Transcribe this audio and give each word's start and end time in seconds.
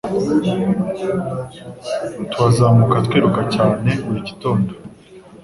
Tuhazamuka 2.29 2.95
twiruka 3.05 3.41
cyane 3.55 3.89
buri 4.05 4.19
gitondo 4.27 4.71